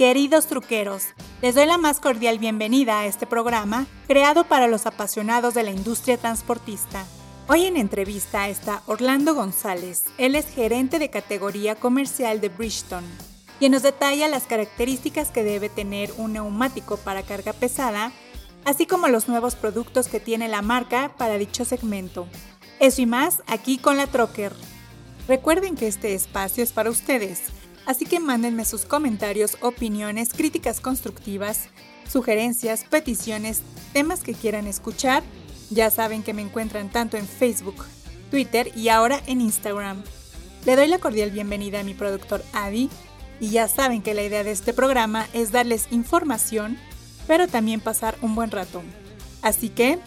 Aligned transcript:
Queridos 0.00 0.46
truqueros, 0.46 1.08
les 1.42 1.54
doy 1.54 1.66
la 1.66 1.76
más 1.76 2.00
cordial 2.00 2.38
bienvenida 2.38 3.00
a 3.00 3.04
este 3.04 3.26
programa 3.26 3.86
creado 4.08 4.44
para 4.44 4.66
los 4.66 4.86
apasionados 4.86 5.52
de 5.52 5.62
la 5.62 5.72
industria 5.72 6.16
transportista. 6.16 7.04
Hoy 7.48 7.66
en 7.66 7.76
entrevista 7.76 8.48
está 8.48 8.82
Orlando 8.86 9.34
González, 9.34 10.04
él 10.16 10.36
es 10.36 10.48
gerente 10.48 10.98
de 10.98 11.10
categoría 11.10 11.74
comercial 11.74 12.40
de 12.40 12.48
Bridgestone, 12.48 13.06
quien 13.58 13.72
nos 13.72 13.82
detalla 13.82 14.26
las 14.28 14.44
características 14.44 15.30
que 15.30 15.44
debe 15.44 15.68
tener 15.68 16.10
un 16.16 16.32
neumático 16.32 16.96
para 16.96 17.22
carga 17.22 17.52
pesada, 17.52 18.10
así 18.64 18.86
como 18.86 19.06
los 19.08 19.28
nuevos 19.28 19.54
productos 19.54 20.08
que 20.08 20.18
tiene 20.18 20.48
la 20.48 20.62
marca 20.62 21.12
para 21.18 21.36
dicho 21.36 21.66
segmento. 21.66 22.26
Eso 22.78 23.02
y 23.02 23.06
más 23.06 23.42
aquí 23.46 23.76
con 23.76 23.98
la 23.98 24.06
Trocker. 24.06 24.54
Recuerden 25.28 25.76
que 25.76 25.88
este 25.88 26.14
espacio 26.14 26.64
es 26.64 26.72
para 26.72 26.88
ustedes 26.88 27.42
Así 27.90 28.06
que 28.06 28.20
mándenme 28.20 28.64
sus 28.64 28.84
comentarios, 28.84 29.58
opiniones, 29.62 30.32
críticas 30.32 30.80
constructivas, 30.80 31.70
sugerencias, 32.08 32.84
peticiones, 32.84 33.62
temas 33.92 34.22
que 34.22 34.32
quieran 34.32 34.68
escuchar. 34.68 35.24
Ya 35.70 35.90
saben 35.90 36.22
que 36.22 36.32
me 36.32 36.40
encuentran 36.40 36.88
tanto 36.88 37.16
en 37.16 37.26
Facebook, 37.26 37.84
Twitter 38.30 38.70
y 38.76 38.90
ahora 38.90 39.20
en 39.26 39.40
Instagram. 39.40 40.04
Le 40.66 40.76
doy 40.76 40.86
la 40.86 41.00
cordial 41.00 41.32
bienvenida 41.32 41.80
a 41.80 41.82
mi 41.82 41.94
productor 41.94 42.44
Adi 42.52 42.88
y 43.40 43.50
ya 43.50 43.66
saben 43.66 44.02
que 44.02 44.14
la 44.14 44.22
idea 44.22 44.44
de 44.44 44.52
este 44.52 44.72
programa 44.72 45.26
es 45.32 45.50
darles 45.50 45.88
información, 45.90 46.78
pero 47.26 47.48
también 47.48 47.80
pasar 47.80 48.16
un 48.22 48.36
buen 48.36 48.52
rato. 48.52 48.84
Así 49.42 49.68
que, 49.68 49.98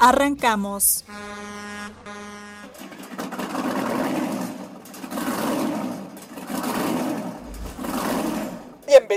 arrancamos. 0.00 1.04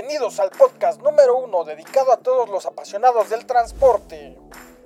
Bienvenidos 0.02 0.40
al 0.40 0.50
podcast 0.50 1.00
número 1.00 1.38
uno 1.38 1.62
dedicado 1.62 2.12
a 2.12 2.16
todos 2.16 2.50
los 2.50 2.66
apasionados 2.66 3.30
del 3.30 3.46
transporte, 3.46 4.36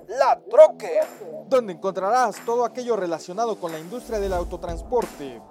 La 0.09 0.39
Troque, 0.47 0.99
donde 1.47 1.73
encontrarás 1.73 2.35
todo 2.45 2.63
aquello 2.63 2.95
relacionado 2.95 3.59
con 3.59 3.71
la 3.71 3.79
industria 3.79 4.19
del 4.19 4.31
autotransporte. 4.31 5.41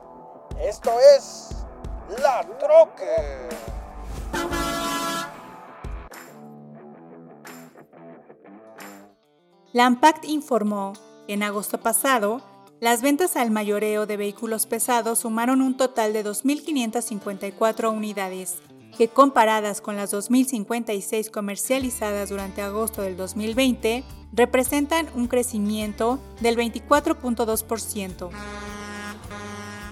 Esto 0.61 0.92
es 1.17 1.48
La 2.22 2.47
Troque. 2.61 3.48
Lampact 9.72 10.27
informó 10.27 10.92
que 11.27 11.33
en 11.33 11.42
agosto 11.42 11.81
pasado, 11.81 12.41
las 12.78 13.03
ventas 13.03 13.34
al 13.34 13.50
mayoreo 13.50 14.06
de 14.06 14.17
vehículos 14.17 14.67
pesados 14.67 15.19
sumaron 15.19 15.61
un 15.61 15.77
total 15.77 16.12
de 16.12 16.25
2.554 16.25 17.91
unidades 17.92 18.59
que 18.97 19.09
comparadas 19.09 19.81
con 19.81 19.97
las 19.97 20.12
2.056 20.12 21.31
comercializadas 21.31 22.31
durante 22.31 22.62
agosto 22.62 23.03
del 23.03 23.17
2020, 23.17 24.05
representan 24.33 25.09
un 25.15 25.28
crecimiento 25.28 26.19
del 26.41 26.56
24.2%. 26.56 28.31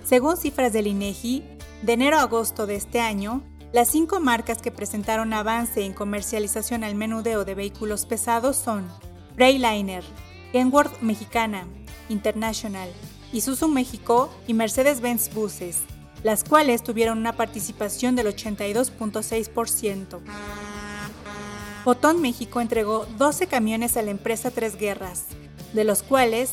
Según 0.04 0.36
cifras 0.36 0.72
del 0.72 0.86
INEGI, 0.86 1.44
de 1.82 1.92
enero 1.92 2.18
a 2.18 2.22
agosto 2.22 2.66
de 2.66 2.76
este 2.76 3.00
año, 3.00 3.42
las 3.72 3.88
cinco 3.88 4.20
marcas 4.20 4.62
que 4.62 4.70
presentaron 4.70 5.32
avance 5.32 5.84
en 5.84 5.92
comercialización 5.94 6.84
al 6.84 6.94
menudeo 6.94 7.44
de 7.44 7.54
vehículos 7.54 8.06
pesados 8.06 8.56
son 8.56 8.88
Freightliner, 9.34 10.04
Kenworth 10.52 11.00
Mexicana, 11.00 11.66
International, 12.08 12.88
Isuzu 13.32 13.66
México 13.68 14.30
y 14.46 14.54
Mercedes-Benz 14.54 15.34
Buses 15.34 15.80
las 16.24 16.42
cuales 16.42 16.82
tuvieron 16.82 17.18
una 17.18 17.36
participación 17.36 18.16
del 18.16 18.26
82.6%. 18.26 20.20
Fotón 21.84 22.20
México 22.22 22.60
entregó 22.62 23.06
12 23.18 23.46
camiones 23.46 23.96
a 23.96 24.02
la 24.02 24.10
empresa 24.10 24.50
Tres 24.50 24.76
Guerras, 24.76 25.26
de 25.74 25.84
los 25.84 26.02
cuales 26.02 26.50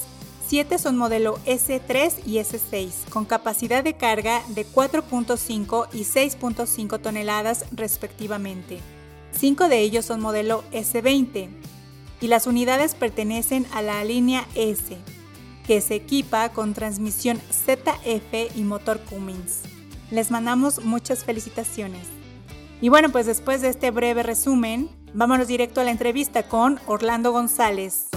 7 0.48 0.78
son 0.78 0.98
modelo 0.98 1.40
S3 1.46 2.26
y 2.26 2.36
S6, 2.40 3.08
con 3.10 3.24
capacidad 3.24 3.82
de 3.82 3.94
carga 3.94 4.44
de 4.50 4.68
4.5 4.68 5.88
y 5.94 6.04
6.5 6.04 7.02
toneladas 7.02 7.66
respectivamente. 7.72 8.80
5 9.32 9.70
de 9.70 9.80
ellos 9.80 10.04
son 10.04 10.20
modelo 10.20 10.66
S20 10.74 11.48
y 12.20 12.28
las 12.28 12.46
unidades 12.46 12.94
pertenecen 12.96 13.66
a 13.74 13.82
la 13.82 14.04
línea 14.04 14.46
S, 14.56 14.98
que 15.72 15.80
se 15.80 15.96
equipa 15.96 16.50
con 16.50 16.74
transmisión 16.74 17.42
ZF 17.50 18.58
y 18.58 18.64
motor 18.66 19.00
Cummins. 19.06 19.62
Les 20.10 20.30
mandamos 20.30 20.84
muchas 20.84 21.24
felicitaciones. 21.24 22.10
Y 22.82 22.90
bueno, 22.90 23.10
pues 23.10 23.26
después 23.26 23.62
de 23.62 23.70
este 23.70 23.90
breve 23.90 24.22
resumen, 24.22 24.90
vámonos 25.14 25.48
directo 25.48 25.80
a 25.80 25.86
la 25.86 25.92
entrevista 25.92 26.44
con 26.44 26.78
Orlando 26.88 27.32
González. 27.32 28.10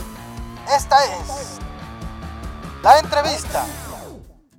Esta 0.76 0.96
es 1.04 1.60
la 2.82 2.98
entrevista. 2.98 3.64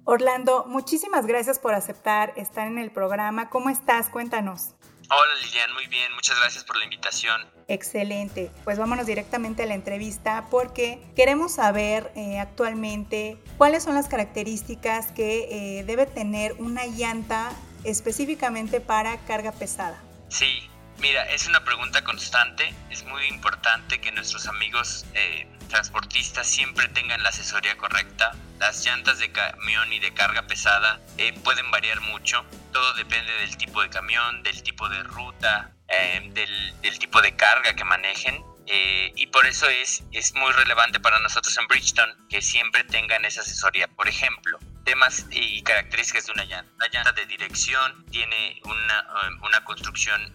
Orlando, 0.06 0.63
muchísimas 0.66 1.25
gracias 1.25 1.59
por 1.59 1.73
aceptar 1.73 2.31
estar 2.38 2.66
en 2.66 2.77
el 2.77 2.94
programa. 2.94 3.50
¿Cómo 3.50 3.69
estás? 3.69 4.09
Cuéntanos. 4.09 4.75
Hola 5.09 5.35
Lilian, 5.44 5.73
muy 5.73 5.88
bien, 5.88 6.13
muchas 6.13 6.39
gracias 6.39 6.63
por 6.63 6.77
la 6.77 6.85
invitación. 6.85 7.41
Excelente, 7.67 8.51
pues 8.63 8.77
vámonos 8.77 9.07
directamente 9.07 9.63
a 9.63 9.65
la 9.65 9.73
entrevista 9.73 10.45
porque 10.51 10.99
queremos 11.15 11.53
saber 11.53 12.11
eh, 12.15 12.39
actualmente 12.39 13.37
cuáles 13.57 13.83
son 13.83 13.95
las 13.95 14.07
características 14.07 15.11
que 15.11 15.79
eh, 15.79 15.83
debe 15.83 16.05
tener 16.05 16.53
una 16.59 16.85
llanta 16.85 17.51
específicamente 17.83 18.81
para 18.81 19.17
carga 19.25 19.51
pesada. 19.51 19.99
Sí, 20.27 20.69
mira, 20.99 21.23
es 21.33 21.47
una 21.47 21.63
pregunta 21.63 22.03
constante, 22.03 22.71
es 22.91 23.03
muy 23.05 23.25
importante 23.27 23.99
que 23.99 24.11
nuestros 24.11 24.47
amigos 24.47 25.05
eh, 25.15 25.47
transportistas 25.67 26.47
siempre 26.47 26.87
tengan 26.89 27.21
la 27.23 27.29
asesoría 27.29 27.77
correcta. 27.77 28.31
Las 28.59 28.85
llantas 28.85 29.19
de 29.19 29.31
camión 29.31 29.91
y 29.91 29.99
de 29.99 30.13
carga 30.13 30.47
pesada 30.47 30.99
eh, 31.17 31.33
pueden 31.43 31.69
variar 31.71 32.01
mucho. 32.01 32.45
Todo 32.71 32.93
depende 32.93 33.31
del 33.33 33.57
tipo 33.57 33.81
de 33.81 33.89
camión, 33.89 34.43
del 34.43 34.63
tipo 34.63 34.87
de 34.89 35.03
ruta, 35.03 35.71
eh, 35.87 36.31
del, 36.33 36.99
tipo 36.99 37.21
de 37.21 37.35
carga 37.35 37.75
que 37.75 37.83
manejen. 37.83 38.43
Eh, 38.67 39.11
y 39.15 39.27
por 39.27 39.45
eso 39.45 39.67
es, 39.67 40.03
es 40.11 40.33
muy 40.33 40.51
relevante 40.53 40.99
para 40.99 41.19
nosotros 41.19 41.55
en 41.57 41.67
Bridgestone 41.67 42.13
que 42.29 42.41
siempre 42.41 42.83
tengan 42.85 43.25
esa 43.25 43.41
asesoría. 43.41 43.87
Por 43.87 44.07
ejemplo, 44.07 44.57
temas 44.85 45.25
y 45.29 45.61
características 45.61 46.25
de 46.25 46.31
una 46.31 46.45
llanta. 46.45 46.71
La 46.79 46.87
llanta 46.87 47.11
de 47.11 47.25
dirección 47.25 48.05
tiene 48.11 48.59
una, 48.63 49.07
una 49.41 49.63
construcción 49.63 50.33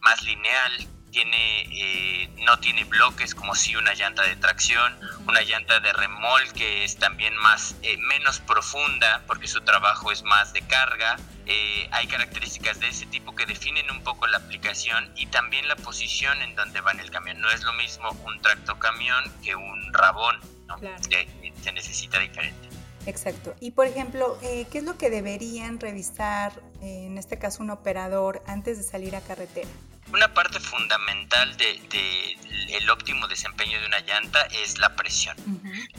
más 0.00 0.22
lineal, 0.22 0.88
tiene, 1.10 1.62
eh, 1.70 2.28
no 2.38 2.58
tiene 2.60 2.84
bloques 2.84 3.34
como 3.34 3.54
si 3.54 3.76
una 3.76 3.94
llanta 3.94 4.22
de 4.22 4.36
tracción, 4.36 4.96
una 5.26 5.42
llanta 5.42 5.80
de 5.80 5.92
remolque 5.92 6.84
es 6.84 6.96
también 6.96 7.36
más, 7.36 7.74
eh, 7.82 7.96
menos 7.98 8.40
profunda 8.40 9.22
porque 9.26 9.48
su 9.48 9.60
trabajo 9.60 10.12
es 10.12 10.22
más 10.22 10.52
de 10.52 10.62
carga. 10.62 11.16
Eh, 11.46 11.88
hay 11.90 12.06
características 12.06 12.78
de 12.80 12.88
ese 12.88 13.06
tipo 13.06 13.34
que 13.34 13.44
definen 13.46 13.90
un 13.90 14.02
poco 14.02 14.26
la 14.26 14.38
aplicación 14.38 15.10
y 15.16 15.26
también 15.26 15.66
la 15.68 15.76
posición 15.76 16.40
en 16.42 16.54
donde 16.54 16.80
va 16.80 16.92
en 16.92 17.00
el 17.00 17.10
camión. 17.10 17.40
No 17.40 17.50
es 17.50 17.62
lo 17.62 17.72
mismo 17.74 18.10
un 18.24 18.40
tractocamión 18.40 19.24
que 19.42 19.56
un 19.56 19.92
rabón, 19.92 20.38
¿no? 20.66 20.78
se 20.78 21.72
necesita 21.72 22.18
diferente. 22.18 22.68
Exacto. 23.06 23.54
Y 23.60 23.72
por 23.72 23.86
ejemplo, 23.86 24.38
¿qué 24.40 24.78
es 24.78 24.84
lo 24.84 24.96
que 24.96 25.10
deberían 25.10 25.80
revisar, 25.80 26.52
en 26.80 27.18
este 27.18 27.38
caso 27.38 27.62
un 27.62 27.70
operador, 27.70 28.42
antes 28.46 28.78
de 28.78 28.84
salir 28.84 29.16
a 29.16 29.20
carretera? 29.20 29.68
Una 30.12 30.34
parte 30.34 30.58
fundamental 30.58 31.56
del 31.56 31.88
de, 31.88 32.38
el 32.70 32.90
óptimo 32.90 33.28
desempeño 33.28 33.80
de 33.80 33.86
una 33.86 34.00
llanta 34.00 34.42
es 34.50 34.78
la 34.78 34.96
presión. 34.96 35.36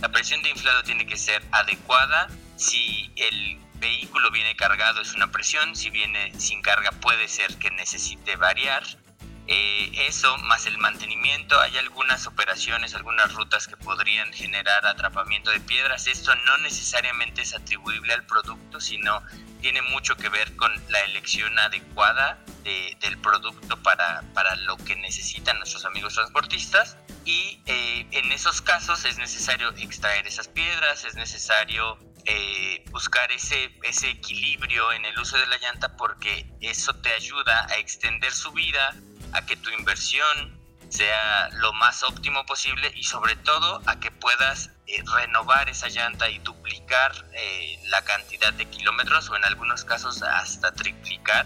La 0.01 0.09
presión 0.09 0.41
de 0.41 0.49
inflado 0.49 0.83
tiene 0.83 1.05
que 1.05 1.17
ser 1.17 1.41
adecuada. 1.51 2.27
Si 2.57 3.11
el 3.15 3.57
vehículo 3.75 4.29
viene 4.31 4.55
cargado 4.55 5.01
es 5.01 5.13
una 5.13 5.31
presión, 5.31 5.75
si 5.75 5.89
viene 5.89 6.33
sin 6.39 6.61
carga 6.61 6.91
puede 6.91 7.27
ser 7.27 7.57
que 7.57 7.71
necesite 7.71 8.35
variar. 8.35 8.83
Eh, 9.47 9.91
eso 10.07 10.37
más 10.39 10.65
el 10.65 10.77
mantenimiento, 10.77 11.59
hay 11.59 11.77
algunas 11.77 12.27
operaciones, 12.27 12.93
algunas 12.93 13.33
rutas 13.33 13.67
que 13.67 13.75
podrían 13.75 14.31
generar 14.33 14.85
atrapamiento 14.85 15.51
de 15.51 15.59
piedras. 15.61 16.07
Esto 16.07 16.35
no 16.35 16.57
necesariamente 16.59 17.41
es 17.41 17.53
atribuible 17.53 18.13
al 18.13 18.25
producto, 18.25 18.79
sino 18.79 19.23
tiene 19.61 19.81
mucho 19.81 20.15
que 20.15 20.29
ver 20.29 20.55
con 20.55 20.71
la 20.89 20.99
elección 21.01 21.57
adecuada 21.59 22.37
del 22.63 23.17
producto 23.19 23.81
para, 23.81 24.23
para, 24.33 24.55
lo 24.55 24.77
que 24.77 24.95
necesitan 24.95 25.57
nuestros 25.57 25.85
amigos 25.85 26.13
transportistas. 26.13 26.97
Y 27.25 27.61
eh, 27.65 28.07
en 28.11 28.31
esos 28.31 28.61
casos 28.61 29.05
es 29.05 29.17
necesario 29.17 29.69
extraer 29.77 30.27
esas 30.27 30.47
piedras, 30.47 31.03
es 31.05 31.15
necesario 31.15 31.97
eh, 32.25 32.83
buscar 32.91 33.31
ese, 33.31 33.71
ese 33.83 34.09
equilibrio 34.09 34.91
en 34.91 35.05
el 35.05 35.17
uso 35.19 35.37
de 35.37 35.47
la 35.47 35.57
llanta 35.57 35.95
porque 35.97 36.51
eso 36.61 36.93
te 36.95 37.11
ayuda 37.13 37.67
a 37.69 37.77
extender 37.77 38.31
su 38.31 38.51
vida, 38.51 38.95
a 39.33 39.45
que 39.45 39.55
tu 39.55 39.69
inversión 39.71 40.59
sea 40.89 41.49
lo 41.53 41.71
más 41.73 42.03
óptimo 42.03 42.45
posible 42.45 42.91
y 42.95 43.03
sobre 43.03 43.37
todo 43.37 43.81
a 43.85 43.99
que 43.99 44.11
puedas 44.11 44.71
eh, 44.87 45.01
renovar 45.15 45.69
esa 45.69 45.87
llanta 45.87 46.29
y 46.29 46.39
duplicar 46.39 47.13
la 47.87 48.03
cantidad 48.03 48.53
de 48.53 48.65
kilómetros 48.65 49.29
o 49.29 49.35
en 49.35 49.43
algunos 49.45 49.83
casos 49.83 50.21
hasta 50.21 50.71
triplicar 50.73 51.45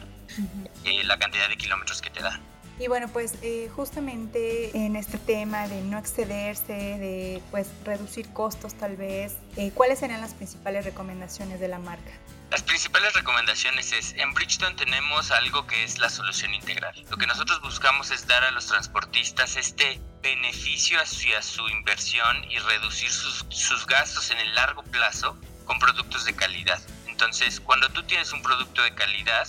eh, 0.85 1.03
la 1.03 1.17
cantidad 1.17 1.49
de 1.49 1.57
kilómetros 1.57 2.01
que 2.01 2.09
te 2.09 2.21
da. 2.21 2.39
Y 2.77 2.87
bueno, 2.87 3.07
pues 3.07 3.35
eh, 3.41 3.69
justamente 3.73 4.75
en 4.75 4.97
este 4.97 5.17
tema 5.17 5.67
de 5.67 5.81
no 5.81 5.97
excederse, 5.97 6.73
de 6.73 7.41
pues 7.49 7.69
reducir 7.85 8.27
costos 8.33 8.75
tal 8.75 8.97
vez, 8.97 9.37
eh, 9.55 9.71
¿cuáles 9.73 9.99
serían 9.99 10.19
las 10.19 10.33
principales 10.33 10.83
recomendaciones 10.83 11.61
de 11.61 11.69
la 11.69 11.79
marca? 11.79 12.11
Las 12.51 12.63
principales 12.63 13.13
recomendaciones 13.13 13.93
es, 13.93 14.13
en 14.13 14.33
Bridgestone 14.33 14.75
tenemos 14.75 15.31
algo 15.31 15.65
que 15.67 15.83
es 15.83 15.99
la 15.99 16.09
solución 16.09 16.53
integral. 16.53 16.93
Lo 17.09 17.17
que 17.17 17.25
nosotros 17.25 17.61
buscamos 17.61 18.11
es 18.11 18.27
dar 18.27 18.43
a 18.43 18.51
los 18.51 18.67
transportistas 18.67 19.55
este 19.55 20.01
beneficio 20.21 20.99
hacia 20.99 21.41
su 21.41 21.67
inversión 21.69 22.43
y 22.51 22.57
reducir 22.59 23.09
sus, 23.09 23.45
sus 23.49 23.85
gastos 23.87 24.31
en 24.31 24.39
el 24.39 24.53
largo 24.53 24.83
plazo 24.83 25.37
con 25.65 25.79
productos 25.79 26.25
de 26.25 26.35
calidad. 26.35 26.81
Entonces, 27.07 27.61
cuando 27.61 27.89
tú 27.89 28.03
tienes 28.03 28.33
un 28.33 28.41
producto 28.41 28.83
de 28.83 28.93
calidad, 28.93 29.47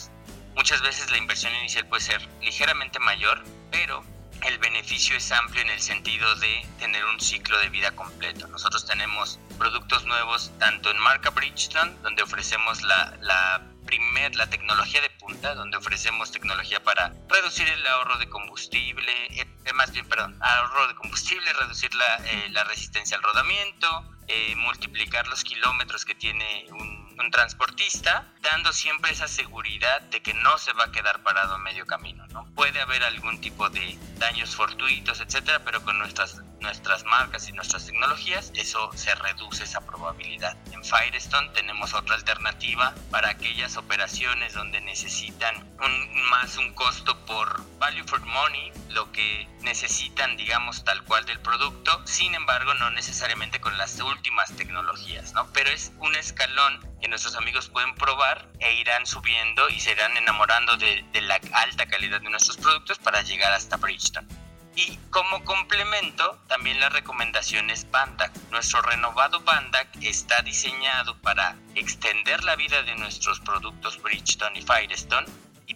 Muchas 0.57 0.81
veces 0.81 1.11
la 1.11 1.19
inversión 1.19 1.55
inicial 1.55 1.87
puede 1.87 2.03
ser 2.03 2.27
ligeramente 2.41 2.99
mayor, 2.99 3.45
pero 3.71 4.03
el 4.47 4.59
beneficio 4.59 5.15
es 5.17 5.31
amplio 5.31 5.63
en 5.63 5.69
el 5.69 5.81
sentido 5.81 6.35
de 6.37 6.67
tener 6.79 7.05
un 7.05 7.21
ciclo 7.21 7.59
de 7.59 7.69
vida 7.69 7.93
completo. 7.93 8.49
Nosotros 8.49 8.87
tenemos 8.87 9.39
productos 9.59 10.05
nuevos 10.07 10.51
tanto 10.59 10.91
en 10.91 10.99
marca 10.99 11.31
Bridgestone, 11.31 11.93
donde 12.03 12.23
ofrecemos 12.23 12.83
la, 12.83 13.17
la 13.21 13.63
primer, 13.85 14.35
la 14.35 14.49
tecnología 14.49 15.03
de 15.03 15.11
punta, 15.11 15.55
donde 15.55 15.77
ofrecemos 15.77 16.33
tecnología 16.33 16.83
para 16.83 17.13
reducir 17.29 17.69
el 17.69 17.87
ahorro 17.87 18.19
de 18.19 18.29
combustible, 18.29 19.13
eh, 19.31 19.47
más 19.75 19.93
bien, 19.93 20.09
perdón, 20.09 20.39
ahorro 20.41 20.89
de 20.89 20.95
combustible, 20.95 21.53
reducir 21.53 21.95
la, 21.95 22.17
eh, 22.25 22.49
la 22.51 22.65
resistencia 22.65 23.17
al 23.17 23.23
rodamiento, 23.23 24.11
eh, 24.27 24.57
multiplicar 24.57 25.29
los 25.29 25.45
kilómetros 25.45 26.05
que 26.05 26.15
tiene 26.15 26.67
un 26.71 27.06
un 27.19 27.31
transportista, 27.31 28.27
dando 28.43 28.73
siempre 28.73 29.13
esa 29.13 29.29
seguridad 29.29 30.03
de 30.03 30.21
que 30.23 30.35
no 30.35 30.59
se 30.59 30.73
va 30.73 30.85
a 30.85 30.93
quedar 30.93 31.23
parado 31.23 31.55
a 31.55 31.59
medio 31.59 31.87
camino. 31.87 32.27
¿no? 32.29 32.47
Puede 32.55 32.81
haber 32.81 33.03
algún 33.05 33.41
tipo 33.41 33.69
de 33.71 33.99
daños 34.19 34.55
fortuitos, 34.55 35.21
etcétera, 35.21 35.61
pero 35.65 35.83
con 35.83 35.99
nuestras, 35.99 36.43
nuestras 36.61 37.05
marcas 37.05 37.49
y 37.49 37.53
nuestras 37.53 37.87
tecnologías, 37.87 38.53
eso 38.55 38.91
se 38.95 39.15
reduce 39.15 39.65
esa 39.65 39.81
probabilidad. 39.81 40.57
En 40.73 40.85
Firestone 40.85 41.51
tenemos 41.51 41.95
otra 41.95 42.15
alternativa 42.15 42.95
para 43.11 43.31
aquellas 43.31 43.77
operaciones 43.77 44.55
donde 44.55 44.81
necesitan 44.81 45.57
un, 45.81 46.23
más 46.31 46.57
un 46.57 46.73
costo 46.75 47.17
por 47.27 47.63
value 47.79 48.05
for 48.07 48.21
money, 48.21 48.73
lo 48.91 49.11
que 49.13 49.49
necesitan, 49.61 50.37
digamos, 50.37 50.85
tal 50.85 51.03
cual 51.05 51.25
del 51.27 51.41
producto, 51.41 52.01
sin 52.07 52.35
embargo, 52.35 52.75
no 52.75 52.91
necesariamente 52.91 53.61
con 53.61 53.77
las 53.77 54.01
últimas 54.01 54.55
tecnologías, 54.57 55.33
¿no? 55.33 55.47
Pero 55.53 55.71
es 55.71 55.93
un 55.99 56.15
escalón 56.15 56.81
que 57.01 57.09
nuestros 57.09 57.37
amigos 57.37 57.69
pueden 57.69 57.95
probar 57.95 58.49
e 58.61 58.75
irán 58.75 59.07
subiendo 59.07 59.69
y 59.69 59.81
se 59.81 59.93
irán 59.93 60.17
enamorando 60.17 60.77
de, 60.77 61.05
la 61.21 61.41
alta 61.53 61.87
calidad 61.87 62.21
de 62.21 62.31
nuestros 62.31 62.57
productos 62.57 62.99
para 62.99 63.23
llegar 63.23 63.53
hasta 63.53 63.77
Bridgestone. 63.77 64.46
Y 64.77 64.99
como 65.09 65.43
complemento, 65.45 66.39
también 66.49 66.79
la 66.81 66.91
recomendación 66.91 67.71
es 67.71 67.91
Bandac. 67.91 68.31
Nuestro 68.51 68.83
renovado 68.83 69.41
Bandac 69.41 69.89
está 70.03 70.43
diseñado 70.43 71.17
para 71.23 71.57
extender 71.75 72.45
la 72.45 72.57
vida 72.57 72.83
de 72.83 72.95
nuestros 72.97 73.41
productos 73.41 74.01
Bridgestone 74.03 74.59
y 74.59 74.63
Firestone 74.63 75.27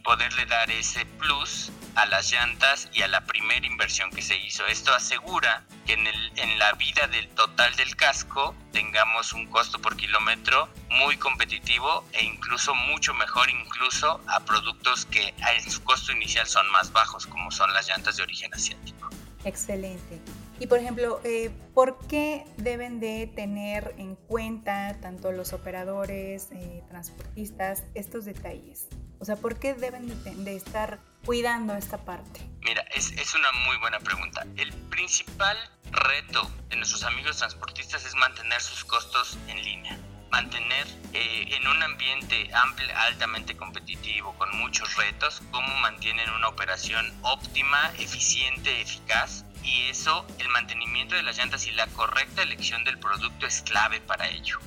poderle 0.02 0.46
dar 0.46 0.70
ese 0.70 1.04
plus 1.06 1.70
a 1.94 2.06
las 2.06 2.30
llantas 2.30 2.88
y 2.92 3.02
a 3.02 3.08
la 3.08 3.24
primera 3.24 3.66
inversión 3.66 4.10
que 4.10 4.22
se 4.22 4.36
hizo. 4.38 4.66
Esto 4.66 4.92
asegura 4.94 5.64
que 5.86 5.94
en, 5.94 6.06
el, 6.06 6.32
en 6.36 6.58
la 6.58 6.72
vida 6.72 7.06
del 7.08 7.28
total 7.28 7.74
del 7.76 7.96
casco 7.96 8.54
tengamos 8.72 9.32
un 9.32 9.46
costo 9.46 9.80
por 9.80 9.96
kilómetro 9.96 10.68
muy 10.90 11.16
competitivo 11.16 12.04
e 12.12 12.24
incluso 12.24 12.74
mucho 12.74 13.14
mejor 13.14 13.50
incluso 13.50 14.20
a 14.26 14.40
productos 14.40 15.06
que 15.06 15.34
en 15.56 15.70
su 15.70 15.82
costo 15.82 16.12
inicial 16.12 16.46
son 16.46 16.70
más 16.70 16.92
bajos 16.92 17.26
como 17.26 17.50
son 17.50 17.72
las 17.72 17.88
llantas 17.88 18.16
de 18.16 18.22
origen 18.22 18.52
asiático. 18.54 19.10
Excelente. 19.44 20.20
Y 20.58 20.66
por 20.66 20.78
ejemplo, 20.78 21.20
eh, 21.24 21.50
¿por 21.72 21.98
qué 22.06 22.44
deben 22.58 23.00
de 23.00 23.26
tener 23.34 23.94
en 23.96 24.14
cuenta 24.14 24.98
tanto 25.00 25.32
los 25.32 25.54
operadores, 25.54 26.48
eh, 26.52 26.82
transportistas, 26.88 27.84
estos 27.94 28.26
detalles? 28.26 28.86
O 29.20 29.24
sea, 29.26 29.36
¿por 29.36 29.58
qué 29.58 29.74
deben 29.74 30.08
de, 30.24 30.56
estar 30.56 30.98
cuidando 31.26 31.74
esta 31.74 31.98
parte? 31.98 32.40
Mira, 32.62 32.80
es, 32.94 33.12
es, 33.12 33.34
una 33.34 33.52
muy 33.66 33.76
buena 33.76 34.00
pregunta. 34.00 34.46
El 34.56 34.72
principal 34.88 35.58
reto 35.92 36.50
de 36.70 36.76
nuestros 36.76 37.04
amigos 37.04 37.36
transportistas 37.36 38.06
es 38.06 38.14
mantener 38.14 38.62
sus 38.62 38.82
costos 38.82 39.36
en 39.48 39.62
línea. 39.62 39.98
Mantener 40.30 40.86
eh, 41.12 41.48
en 41.50 41.68
un 41.68 41.82
ambiente 41.82 42.48
amplio, 42.54 42.88
altamente 42.96 43.56
competitivo, 43.58 44.34
con 44.38 44.56
muchos 44.56 44.96
retos, 44.96 45.42
cómo 45.50 45.68
mantienen 45.80 46.30
una 46.30 46.48
operación 46.48 47.12
óptima, 47.20 47.92
eficiente, 47.98 48.80
eficaz 48.80 49.44
y 49.62 49.88
eso, 49.88 50.26
el 50.38 50.48
mantenimiento 50.48 51.14
de 51.14 51.22
las 51.22 51.36
llantas 51.36 51.66
y 51.66 51.72
la 51.72 51.86
correcta 51.88 52.42
elección 52.42 52.84
del 52.84 52.98
producto 52.98 53.46
es 53.46 53.62
clave 53.62 54.00
para 54.00 54.28
ello. 54.28 54.58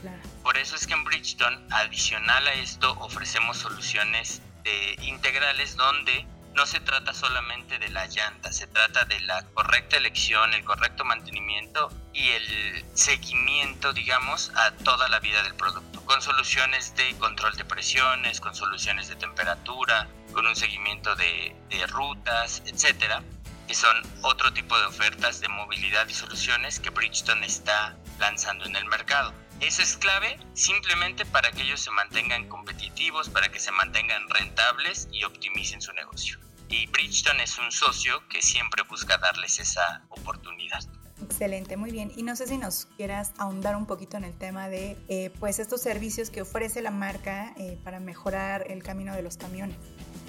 Por 0.44 0.58
eso 0.58 0.76
es 0.76 0.88
que 0.88 0.94
en 0.94 1.04
Bridgestone, 1.04 1.60
adicional 1.72 2.48
a 2.48 2.54
esto, 2.54 2.92
ofrecemos 3.00 3.58
soluciones 3.58 4.42
de 4.64 4.96
integrales 5.04 5.76
donde 5.76 6.26
no 6.56 6.66
se 6.68 6.80
trata 6.80 7.14
solamente 7.14 7.80
de 7.80 7.90
la 7.90 8.06
llanta, 8.06 8.52
se 8.52 8.68
trata 8.68 9.06
de 9.06 9.20
la 9.22 9.44
correcta 9.54 9.98
elección, 9.98 10.54
el 10.54 10.64
correcto 10.64 11.04
mantenimiento 11.04 11.92
y 12.14 12.30
el 12.30 12.86
seguimiento, 12.94 13.92
digamos, 13.92 14.52
a 14.56 14.72
toda 14.72 15.10
la 15.10 15.20
vida 15.20 15.42
del 15.42 15.56
producto, 15.56 16.06
con 16.06 16.22
soluciones 16.22 16.96
de 16.96 17.16
control 17.18 17.56
de 17.56 17.66
presiones, 17.66 18.40
con 18.40 18.54
soluciones 18.54 19.08
de 19.08 19.16
temperatura, 19.16 20.08
con 20.32 20.46
un 20.46 20.56
seguimiento 20.56 21.16
de, 21.16 21.56
de 21.70 21.88
rutas, 21.88 22.62
etcétera 22.66 23.24
que 23.68 23.76
son 23.76 23.96
otro 24.22 24.54
tipo 24.54 24.78
de 24.78 24.86
ofertas 24.86 25.40
de 25.40 25.48
movilidad 25.48 26.08
y 26.08 26.14
soluciones 26.14 26.80
que 26.80 26.90
Bridgestone 26.90 27.46
está 27.46 27.96
lanzando 28.20 28.66
en 28.66 28.76
el 28.76 28.86
mercado. 28.86 29.34
Eso 29.60 29.82
es 29.82 29.98
clave 29.98 30.38
simplemente 30.54 31.26
para 31.26 31.52
que 31.52 31.62
ellos 31.62 31.82
se 31.82 31.92
mantengan 31.92 32.50
competitivos, 32.50 33.30
para 33.30 33.50
que 33.50 33.60
se 33.60 33.72
mantengan 33.72 34.30
rentables 34.30 35.08
y 35.12 35.24
optimicen 35.24 35.82
su 35.82 35.94
negocio. 35.94 36.38
Y 36.70 36.88
Bridgestone 36.88 37.44
es 37.44 37.58
un 37.58 37.72
socio 37.72 38.28
que 38.28 38.42
siempre 38.42 38.84
busca 38.84 39.18
darles 39.18 39.60
esa 39.60 40.04
oportunidad. 40.10 40.84
Excelente, 41.24 41.78
muy 41.78 41.92
bien. 41.92 42.12
Y 42.16 42.24
no 42.24 42.36
sé 42.36 42.48
si 42.48 42.58
nos 42.58 42.86
quieras 42.98 43.34
ahondar 43.38 43.76
un 43.76 43.86
poquito 43.86 44.18
en 44.18 44.26
el 44.26 44.34
tema 44.34 44.68
de 44.68 44.98
eh, 45.08 45.32
pues 45.40 45.60
estos 45.60 45.82
servicios 45.82 46.30
que 46.30 46.42
ofrece 46.42 46.82
la 46.82 46.92
marca 46.92 47.54
eh, 47.58 47.80
para 47.84 48.00
mejorar 48.00 48.66
el 48.70 48.84
camino 48.84 49.16
de 49.16 49.22
los 49.22 49.38
camiones. 49.38 49.78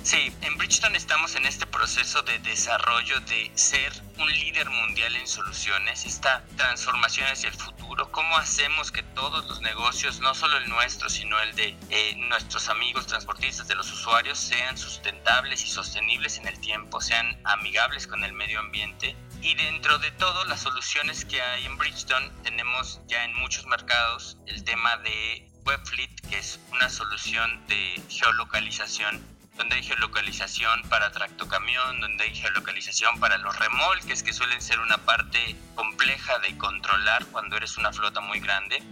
Sí, 0.05 0.31
en 0.43 0.59
Bridgestone 0.59 0.99
estamos 0.99 1.35
en 1.35 1.47
este 1.47 1.65
proceso 1.65 2.21
de 2.21 2.39
desarrollo 2.41 3.20
de 3.20 3.51
ser 3.55 3.91
un 4.19 4.31
líder 4.31 4.69
mundial 4.69 5.17
en 5.17 5.27
soluciones, 5.27 6.05
esta 6.05 6.44
transformación 6.58 7.27
hacia 7.27 7.49
el 7.49 7.55
futuro, 7.55 8.13
cómo 8.13 8.37
hacemos 8.37 8.93
que 8.93 9.03
todos 9.03 9.46
los 9.46 9.63
negocios, 9.63 10.20
no 10.20 10.34
solo 10.34 10.58
el 10.58 10.69
nuestro, 10.69 11.08
sino 11.08 11.41
el 11.41 11.56
de 11.56 11.75
eh, 11.89 12.17
nuestros 12.17 12.69
amigos 12.69 13.06
transportistas, 13.06 13.67
de 13.67 13.77
los 13.77 13.91
usuarios, 13.91 14.39
sean 14.39 14.77
sustentables 14.77 15.65
y 15.65 15.70
sostenibles 15.70 16.37
en 16.37 16.49
el 16.49 16.61
tiempo, 16.61 17.01
sean 17.01 17.41
amigables 17.44 18.06
con 18.06 18.25
el 18.25 18.34
medio 18.34 18.61
ambiente. 18.61 19.17
Y 19.41 19.55
dentro 19.55 19.99
de 19.99 20.11
todo, 20.11 20.44
las 20.44 20.61
soluciones 20.61 21.25
que 21.25 21.41
hay 21.41 21.65
en 21.65 21.79
Bridgestone, 21.79 22.31
tenemos 22.43 23.01
ya 23.06 23.25
en 23.25 23.34
muchos 23.37 23.65
mercados 23.65 24.37
el 24.49 24.65
tema 24.65 24.99
de 24.99 25.49
WebFleet, 25.65 26.29
que 26.29 26.37
es 26.41 26.61
una 26.73 26.91
solución 26.91 27.67
de 27.69 28.03
geolocalización 28.11 29.33
donde 29.56 29.77
hay 29.77 29.82
geolocalización 29.82 30.82
para 30.89 31.13
tractocamión, 31.13 32.01
donde 32.01 32.25
hay 32.25 32.34
geolocalización 32.34 33.19
para 33.20 33.39
los 33.39 33.56
remolques, 33.58 34.23
que 34.23 34.32
suelen 34.32 34.61
ser 34.61 34.81
una 34.81 34.99
parte 34.99 35.56
compleja 35.75 36.39
de 36.41 36.56
controlar 36.58 37.25
cuando 37.27 37.56
eres 37.56 37.77
una 37.77 37.93
flota 37.93 38.20
muy 38.20 38.41
grande. 38.41 38.82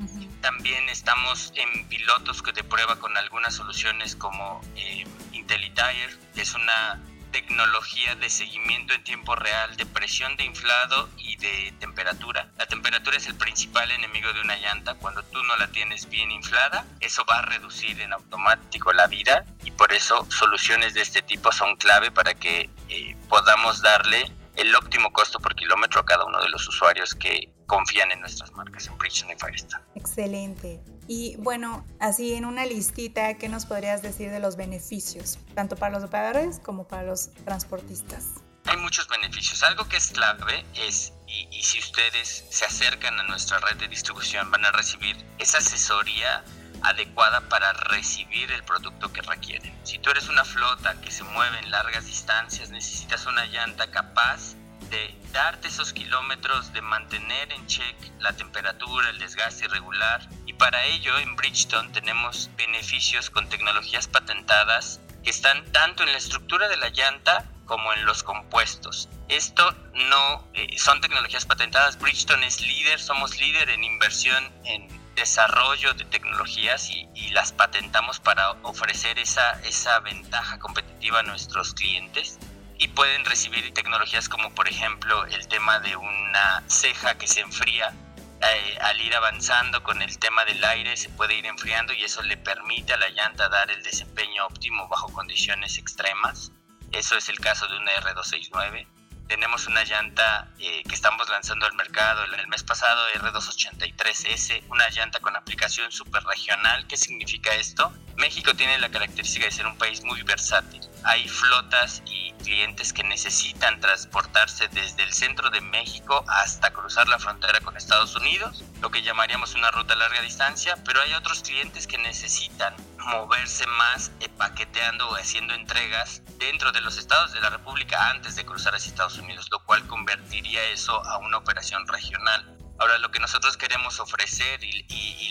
También 0.40 0.88
estamos 0.88 1.52
en 1.56 1.86
pilotos 1.88 2.42
de 2.54 2.64
prueba 2.64 2.96
con 2.96 3.16
algunas 3.16 3.54
soluciones 3.54 4.16
como 4.16 4.60
eh, 4.76 5.04
IntelliTire, 5.32 6.18
que 6.34 6.42
es 6.42 6.54
una 6.54 7.00
tecnología 7.32 8.14
de 8.14 8.30
seguimiento 8.30 8.94
en 8.94 9.02
tiempo 9.02 9.34
real 9.34 9.76
de 9.76 9.86
presión 9.86 10.36
de 10.36 10.44
inflado 10.44 11.08
y 11.16 11.36
de 11.38 11.74
temperatura. 11.80 12.48
La 12.58 12.66
temperatura 12.66 13.16
es 13.16 13.26
el 13.26 13.34
principal 13.34 13.90
enemigo 13.90 14.32
de 14.32 14.40
una 14.42 14.56
llanta. 14.56 14.94
Cuando 14.94 15.22
tú 15.24 15.42
no 15.42 15.56
la 15.56 15.68
tienes 15.68 16.08
bien 16.08 16.30
inflada, 16.30 16.86
eso 17.00 17.24
va 17.24 17.38
a 17.38 17.42
reducir 17.42 18.00
en 18.00 18.12
automático 18.12 18.92
la 18.92 19.06
vida 19.06 19.44
y 19.64 19.70
por 19.72 19.92
eso 19.92 20.26
soluciones 20.30 20.94
de 20.94 21.00
este 21.00 21.22
tipo 21.22 21.50
son 21.50 21.76
clave 21.76 22.10
para 22.10 22.34
que 22.34 22.70
eh, 22.88 23.16
podamos 23.28 23.82
darle 23.82 24.30
el 24.56 24.74
óptimo 24.74 25.12
costo 25.12 25.40
por 25.40 25.54
kilómetro 25.54 26.00
a 26.00 26.04
cada 26.04 26.24
uno 26.24 26.40
de 26.40 26.48
los 26.50 26.68
usuarios 26.68 27.14
que 27.14 27.50
confían 27.66 28.10
en 28.10 28.20
nuestras 28.20 28.52
marcas 28.52 28.86
en 28.86 28.98
Bridgestone 28.98 29.32
y 29.32 29.36
Firestone. 29.38 29.84
Excelente. 29.94 30.80
Y 31.14 31.36
bueno, 31.36 31.84
así 32.00 32.32
en 32.32 32.46
una 32.46 32.64
listita, 32.64 33.34
¿qué 33.34 33.50
nos 33.50 33.66
podrías 33.66 34.00
decir 34.00 34.30
de 34.30 34.40
los 34.40 34.56
beneficios, 34.56 35.38
tanto 35.54 35.76
para 35.76 35.92
los 35.92 36.04
operadores 36.04 36.58
como 36.58 36.88
para 36.88 37.02
los 37.02 37.34
transportistas? 37.44 38.28
Hay 38.64 38.78
muchos 38.78 39.08
beneficios. 39.08 39.62
Algo 39.62 39.86
que 39.88 39.98
es 39.98 40.10
clave 40.10 40.64
es, 40.74 41.12
y, 41.26 41.62
si 41.62 41.80
ustedes 41.80 42.46
se 42.48 42.64
acercan 42.64 43.20
a 43.20 43.24
nuestra 43.24 43.58
red 43.58 43.76
de 43.76 43.88
distribución, 43.88 44.50
van 44.50 44.64
a 44.64 44.72
recibir 44.72 45.14
esa 45.38 45.58
asesoría 45.58 46.44
adecuada 46.80 47.46
para 47.50 47.74
recibir 47.74 48.50
el 48.50 48.62
producto 48.62 49.12
que 49.12 49.20
requieren. 49.20 49.78
Si 49.84 49.98
tú 49.98 50.08
eres 50.08 50.30
una 50.30 50.46
flota 50.46 50.98
que 51.02 51.10
se 51.10 51.24
mueve 51.24 51.58
en 51.58 51.70
largas 51.70 52.06
distancias, 52.06 52.70
necesitas 52.70 53.26
una 53.26 53.44
llanta 53.44 53.90
capaz 53.90 54.54
de 54.90 55.14
darte 55.32 55.68
esos 55.68 55.92
kilómetros, 55.92 56.72
de 56.72 56.82
mantener 56.82 57.52
en 57.52 57.66
check 57.66 57.96
la 58.20 58.32
temperatura, 58.34 59.10
el 59.10 59.18
desgaste 59.18 59.64
irregular. 59.64 60.28
Y 60.46 60.54
para 60.54 60.84
ello 60.84 61.18
en 61.18 61.36
Bridgestone 61.36 61.90
tenemos 61.90 62.50
beneficios 62.56 63.30
con 63.30 63.48
tecnologías 63.48 64.06
patentadas 64.08 65.00
que 65.22 65.30
están 65.30 65.64
tanto 65.72 66.02
en 66.02 66.12
la 66.12 66.18
estructura 66.18 66.68
de 66.68 66.76
la 66.76 66.90
llanta 66.90 67.44
como 67.64 67.92
en 67.92 68.04
los 68.04 68.22
compuestos. 68.22 69.08
Esto 69.28 69.74
no 69.94 70.48
eh, 70.54 70.76
son 70.78 71.00
tecnologías 71.00 71.46
patentadas. 71.46 71.98
Bridgestone 71.98 72.46
es 72.46 72.60
líder, 72.60 73.00
somos 73.00 73.38
líder 73.40 73.70
en 73.70 73.84
inversión 73.84 74.52
en 74.64 75.02
desarrollo 75.14 75.94
de 75.94 76.04
tecnologías 76.04 76.90
y, 76.90 77.08
las 77.32 77.50
patentamos 77.50 78.20
para 78.20 78.50
ofrecer 78.62 79.18
esa, 79.18 79.52
esa 79.62 80.00
ventaja 80.00 80.58
competitiva 80.58 81.20
a 81.20 81.22
nuestros 81.22 81.72
clientes 81.72 82.38
y 82.82 82.88
pueden 82.88 83.24
recibir 83.24 83.72
tecnologías 83.72 84.28
como 84.28 84.52
por 84.56 84.68
ejemplo 84.68 85.24
el 85.26 85.46
tema 85.46 85.78
de 85.78 85.94
una 85.94 86.64
ceja 86.66 87.16
que 87.16 87.28
se 87.28 87.38
enfría 87.38 87.94
eh, 88.42 88.78
al 88.80 89.00
ir 89.00 89.14
avanzando 89.14 89.84
con 89.84 90.02
el 90.02 90.18
tema 90.18 90.44
del 90.44 90.64
aire 90.64 90.96
se 90.96 91.08
puede 91.10 91.34
ir 91.34 91.46
enfriando 91.46 91.92
y 91.92 92.02
eso 92.02 92.22
le 92.22 92.36
permite 92.36 92.92
a 92.92 92.96
la 92.96 93.08
llanta 93.10 93.48
dar 93.48 93.70
el 93.70 93.84
desempeño 93.84 94.46
óptimo 94.46 94.88
bajo 94.88 95.08
condiciones 95.12 95.78
extremas. 95.78 96.50
Eso 96.90 97.16
es 97.16 97.28
el 97.28 97.38
caso 97.38 97.68
de 97.68 97.76
una 97.76 97.92
R269 97.92 98.88
tenemos 99.32 99.66
una 99.66 99.82
llanta 99.84 100.48
eh, 100.58 100.82
que 100.86 100.94
estamos 100.94 101.26
lanzando 101.30 101.64
al 101.64 101.72
mercado 101.72 102.22
el, 102.24 102.48
mes 102.48 102.62
pasado, 102.62 103.02
R283S, 103.14 104.64
una 104.68 104.86
llanta 104.90 105.20
con 105.20 105.34
aplicación 105.34 105.90
super 105.90 106.22
regional. 106.24 106.86
¿Qué 106.86 106.98
significa 106.98 107.54
esto? 107.54 107.90
México 108.16 108.52
tiene 108.52 108.78
la 108.78 108.90
característica 108.90 109.46
de 109.46 109.50
ser 109.50 109.66
un 109.66 109.78
país 109.78 110.04
muy 110.04 110.22
versátil. 110.22 110.82
Hay 111.04 111.26
flotas 111.28 112.02
y 112.04 112.21
clientes 112.42 112.92
que 112.92 113.02
necesitan 113.04 113.80
transportarse 113.80 114.68
desde 114.68 115.02
el 115.02 115.12
centro 115.12 115.50
de 115.50 115.60
México 115.60 116.24
hasta 116.28 116.72
cruzar 116.72 117.08
la 117.08 117.18
frontera 117.18 117.60
con 117.60 117.76
Estados 117.76 118.14
Unidos, 118.16 118.64
lo 118.80 118.90
que 118.90 119.02
llamaríamos 119.02 119.54
una 119.54 119.70
ruta 119.70 119.94
a 119.94 119.96
larga 119.96 120.20
distancia, 120.20 120.76
pero 120.84 121.00
hay 121.00 121.14
otros 121.14 121.42
clientes 121.42 121.86
que 121.86 121.98
necesitan 121.98 122.74
moverse 122.98 123.66
más 123.66 124.12
eh, 124.20 124.28
paqueteando 124.28 125.08
o 125.08 125.16
haciendo 125.16 125.54
entregas 125.54 126.22
dentro 126.38 126.72
de 126.72 126.80
los 126.80 126.98
estados 126.98 127.32
de 127.32 127.40
la 127.40 127.50
República 127.50 128.10
antes 128.10 128.36
de 128.36 128.44
cruzar 128.44 128.74
hacia 128.74 128.90
Estados 128.90 129.18
Unidos, 129.18 129.48
lo 129.50 129.64
cual 129.64 129.86
convertiría 129.86 130.62
eso 130.70 131.04
a 131.06 131.18
una 131.18 131.38
operación 131.38 131.86
regional. 131.88 132.61
Ahora, 132.78 132.98
lo 132.98 133.10
que 133.10 133.20
nosotros 133.20 133.56
queremos 133.56 134.00
ofrecer 134.00 134.62
y, 134.64 134.82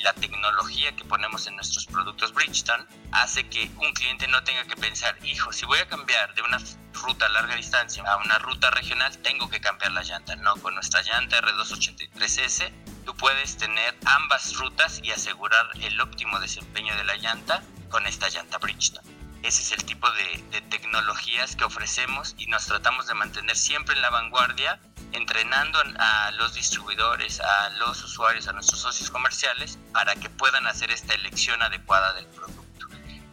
la 0.02 0.14
tecnología 0.14 0.96
que 0.96 1.06
ponemos 1.06 1.46
en 1.46 1.56
nuestros 1.56 1.86
productos 1.86 2.34
Bridgestone 2.34 2.84
hace 3.12 3.48
que 3.48 3.70
un 3.78 3.94
cliente 3.94 4.28
no 4.28 4.44
tenga 4.44 4.64
que 4.64 4.76
pensar, 4.76 5.16
hijo, 5.24 5.54
si 5.54 5.64
voy 5.68 5.78
a 5.78 5.88
cambiar 5.88 6.34
de 6.34 6.42
una 6.42 6.58
ruta 6.94 7.28
a 7.28 7.30
larga 7.30 7.56
distancia 7.56 8.04
a 8.04 8.18
una 8.18 8.40
ruta 8.40 8.72
regional, 8.72 9.16
tengo 9.20 9.48
que 9.48 9.62
cambiar 9.62 9.92
la 9.92 10.02
llanta. 10.02 10.36
No, 10.38 10.56
con 10.56 10.74
nuestra 10.74 11.04
llanta 11.04 11.40
R283S, 11.40 12.72
tú 13.06 13.16
puedes 13.16 13.58
tener 13.58 13.96
ambas 14.06 14.56
rutas 14.56 15.00
y 15.04 15.12
asegurar 15.12 15.70
el 15.82 16.02
óptimo 16.02 16.40
desempeño 16.40 16.98
de 16.98 17.04
la 17.04 17.18
llanta 17.18 17.62
con 17.90 18.08
esta 18.08 18.28
llanta 18.30 18.58
Bridgestone. 18.58 19.21
Ese 19.44 19.62
es 19.62 19.72
el 19.72 19.84
tipo 19.86 20.10
de, 20.12 20.44
de 20.52 20.62
tecnologías 20.62 21.56
que 21.56 21.64
ofrecemos 21.64 22.36
y 22.38 22.46
nos 22.48 22.66
tratamos 22.66 23.08
de 23.08 23.14
mantener 23.16 23.56
siempre 23.56 23.96
en 23.96 24.02
la 24.02 24.10
vanguardia 24.10 24.80
entrenando 25.14 25.80
a 26.00 26.32
los 26.32 26.54
distribuidores, 26.54 27.40
a 27.40 27.70
los 27.72 28.04
usuarios, 28.04 28.48
a 28.48 28.54
nuestros 28.54 28.80
socios 28.80 29.10
comerciales, 29.10 29.78
para 29.94 30.16
que 30.16 30.30
puedan 30.30 30.68
hacer 30.68 30.92
esta 30.92 31.14
elección 31.14 31.62
adecuada 31.62 32.14
del 32.14 32.28
producto. 32.28 32.88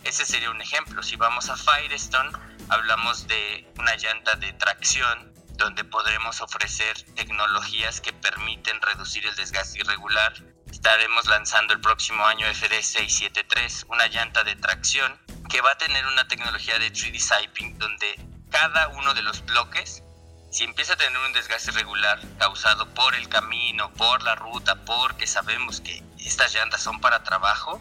Ese 0.04 0.24
sería 0.24 0.50
un 0.50 0.60
ejemplo. 0.60 1.02
Si 1.02 1.16
vamos 1.16 1.48
a 1.50 1.56
Firestone, 1.56 2.30
hablamos 2.68 3.26
de 3.26 3.70
una 3.78 3.96
llanta 3.96 4.34
de 4.36 4.52
tracción 4.54 5.32
donde 5.54 5.84
podremos 5.84 6.40
ofrecer 6.40 7.02
tecnologías 7.14 8.00
que 8.00 8.12
permiten 8.12 8.80
reducir 8.80 9.26
el 9.26 9.34
desgaste 9.34 9.80
irregular. 9.80 10.32
Estaremos 10.70 11.26
lanzando 11.26 11.74
el 11.74 11.80
próximo 11.80 12.24
año 12.26 12.46
FD673, 12.46 13.86
una 13.88 14.06
llanta 14.06 14.44
de 14.44 14.54
tracción 14.54 15.18
que 15.48 15.60
va 15.60 15.72
a 15.72 15.78
tener 15.78 16.06
una 16.06 16.28
tecnología 16.28 16.78
de 16.78 16.92
3D 16.92 17.18
Siping 17.18 17.78
donde 17.78 18.20
cada 18.50 18.88
uno 18.88 19.14
de 19.14 19.22
los 19.22 19.44
bloques 19.44 20.02
si 20.50 20.64
empieza 20.64 20.94
a 20.94 20.96
tener 20.96 21.18
un 21.26 21.32
desgaste 21.32 21.70
irregular 21.70 22.18
causado 22.38 22.86
por 22.94 23.14
el 23.14 23.28
camino, 23.28 23.92
por 23.92 24.22
la 24.22 24.34
ruta, 24.34 24.76
porque 24.76 25.26
sabemos 25.26 25.80
que 25.80 26.02
estas 26.18 26.54
llantas 26.54 26.82
son 26.82 27.00
para 27.00 27.22
trabajo, 27.22 27.80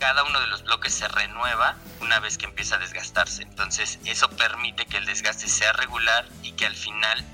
cada 0.00 0.24
uno 0.24 0.40
de 0.40 0.46
los 0.48 0.64
bloques 0.64 0.94
se 0.94 1.06
renueva 1.08 1.76
una 2.00 2.18
vez 2.20 2.38
que 2.38 2.46
empieza 2.46 2.76
a 2.76 2.78
desgastarse. 2.78 3.42
Entonces 3.42 3.98
eso 4.04 4.28
permite 4.30 4.86
que 4.86 4.96
el 4.96 5.06
desgaste 5.06 5.48
sea 5.48 5.72
regular 5.72 6.28
y 6.42 6.52
que 6.52 6.66
al 6.66 6.74
final 6.74 7.24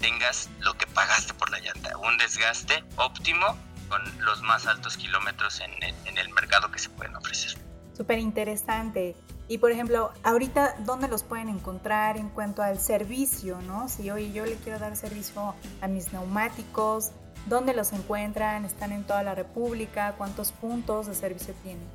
tengas 0.00 0.48
lo 0.60 0.74
que 0.74 0.86
pagaste 0.86 1.34
por 1.34 1.50
la 1.50 1.60
llanta, 1.60 1.96
un 1.98 2.18
desgaste 2.18 2.82
óptimo 2.96 3.56
con 3.88 4.02
los 4.24 4.42
más 4.42 4.66
altos 4.66 4.96
kilómetros 4.96 5.60
en 5.60 5.70
el, 5.82 5.94
en 6.06 6.18
el 6.18 6.28
mercado 6.30 6.70
que 6.70 6.78
se 6.78 6.90
pueden 6.90 7.14
ofrecer. 7.14 7.56
Súper 7.96 8.18
interesante. 8.18 9.14
Y 9.52 9.58
por 9.58 9.70
ejemplo, 9.70 10.14
ahorita, 10.22 10.76
¿dónde 10.78 11.08
los 11.08 11.24
pueden 11.24 11.50
encontrar 11.50 12.16
en 12.16 12.30
cuanto 12.30 12.62
al 12.62 12.80
servicio? 12.80 13.60
¿no? 13.60 13.86
Si 13.86 14.10
hoy 14.10 14.32
yo 14.32 14.46
le 14.46 14.56
quiero 14.56 14.78
dar 14.78 14.96
servicio 14.96 15.54
a 15.82 15.88
mis 15.88 16.10
neumáticos, 16.10 17.10
¿dónde 17.44 17.74
los 17.74 17.92
encuentran? 17.92 18.64
¿Están 18.64 18.92
en 18.92 19.04
toda 19.04 19.22
la 19.22 19.34
República? 19.34 20.14
¿Cuántos 20.16 20.52
puntos 20.52 21.06
de 21.06 21.14
servicio 21.14 21.52
tienen? 21.62 21.86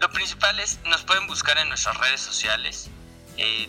Lo 0.00 0.10
principal 0.10 0.60
es, 0.60 0.80
nos 0.84 1.02
pueden 1.02 1.26
buscar 1.26 1.56
en 1.56 1.70
nuestras 1.70 1.96
redes 1.96 2.20
sociales 2.20 2.90
eh. 3.38 3.68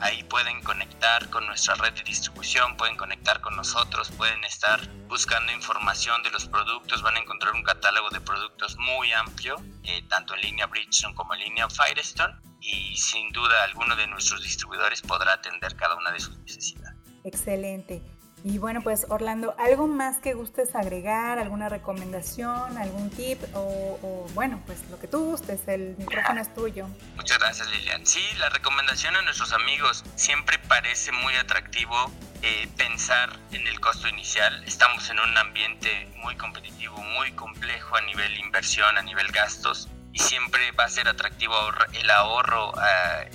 Ahí 0.00 0.22
pueden 0.24 0.62
conectar 0.62 1.30
con 1.30 1.46
nuestra 1.46 1.74
red 1.76 1.92
de 1.94 2.02
distribución, 2.02 2.76
pueden 2.76 2.96
conectar 2.96 3.40
con 3.40 3.56
nosotros, 3.56 4.10
pueden 4.12 4.42
estar 4.44 4.86
buscando 5.08 5.52
información 5.52 6.22
de 6.22 6.30
los 6.30 6.46
productos, 6.46 7.02
van 7.02 7.16
a 7.16 7.20
encontrar 7.20 7.54
un 7.54 7.62
catálogo 7.62 8.10
de 8.10 8.20
productos 8.20 8.76
muy 8.76 9.12
amplio, 9.12 9.56
eh, 9.84 10.02
tanto 10.08 10.34
en 10.34 10.42
línea 10.42 10.66
Bridgestone 10.66 11.14
como 11.14 11.34
en 11.34 11.40
línea 11.40 11.68
Firestone, 11.68 12.34
y 12.60 12.96
sin 12.96 13.30
duda 13.32 13.64
alguno 13.64 13.96
de 13.96 14.06
nuestros 14.06 14.42
distribuidores 14.42 15.02
podrá 15.02 15.34
atender 15.34 15.76
cada 15.76 15.94
una 15.96 16.10
de 16.10 16.20
sus 16.20 16.36
necesidades. 16.38 16.98
Excelente. 17.24 18.02
Y 18.46 18.58
bueno, 18.58 18.82
pues 18.82 19.06
Orlando, 19.08 19.54
¿algo 19.58 19.86
más 19.86 20.18
que 20.18 20.34
gustes 20.34 20.74
agregar? 20.74 21.38
¿Alguna 21.38 21.70
recomendación? 21.70 22.76
¿Algún 22.76 23.08
tip? 23.08 23.42
O, 23.54 24.26
bueno, 24.34 24.60
pues 24.66 24.80
lo 24.90 25.00
que 25.00 25.08
tú 25.08 25.24
gustes, 25.24 25.66
el 25.66 25.96
micrófono 25.96 26.42
es 26.42 26.52
tuyo. 26.52 26.86
Muchas 27.16 27.38
gracias 27.38 27.70
Lilian. 27.70 28.04
Sí, 28.06 28.20
la 28.38 28.50
recomendación 28.50 29.16
a 29.16 29.22
nuestros 29.22 29.54
amigos 29.54 30.04
siempre 30.16 30.58
parece 30.58 31.10
muy 31.10 31.34
atractivo 31.36 31.96
eh, 32.42 32.68
pensar 32.76 33.30
en 33.50 33.66
el 33.66 33.80
costo 33.80 34.08
inicial. 34.08 34.62
Estamos 34.64 35.08
en 35.08 35.20
un 35.20 35.38
ambiente 35.38 36.12
muy 36.16 36.36
competitivo, 36.36 36.98
muy 36.98 37.32
complejo 37.32 37.96
a 37.96 38.02
nivel 38.02 38.36
inversión, 38.36 38.98
a 38.98 39.02
nivel 39.02 39.32
gastos 39.32 39.88
y 40.12 40.18
siempre 40.18 40.70
va 40.72 40.84
a 40.84 40.88
ser 40.90 41.08
atractivo 41.08 41.54
el 41.94 42.10
ahorro 42.10 42.74